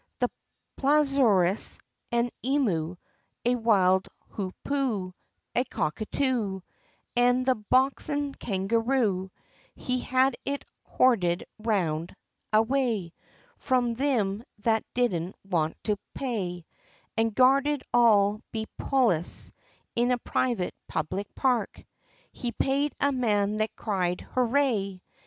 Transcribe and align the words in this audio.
The 0.17 0.31
plaziozarus, 0.79 1.77
and 2.11 2.31
emu, 2.43 2.95
A 3.45 3.53
wild 3.53 4.07
hoopoo, 4.29 5.11
A 5.55 5.63
cockatoo, 5.65 6.61
An' 7.15 7.43
the 7.43 7.53
boxin' 7.53 8.33
kangaroo, 8.33 9.29
He 9.75 9.99
had 9.99 10.35
it 10.43 10.65
hoarded 10.81 11.45
round, 11.59 12.15
away 12.51 13.13
From 13.59 13.93
thim 13.93 14.43
that 14.63 14.83
didn't 14.95 15.35
want 15.47 15.77
to 15.83 15.97
pay, 16.15 16.65
An' 17.15 17.29
guarded 17.29 17.83
all 17.93 18.41
be 18.51 18.65
polis, 18.79 19.51
in 19.95 20.09
a 20.09 20.17
private 20.17 20.73
public 20.87 21.35
park, 21.35 21.85
He 22.31 22.51
paid 22.51 22.95
a 22.99 23.11
man 23.11 23.57
that 23.57 23.75
cried 23.75 24.21
"Hooray!" 24.33 25.03